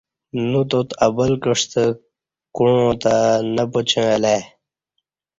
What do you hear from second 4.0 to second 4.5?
اہ لہ ای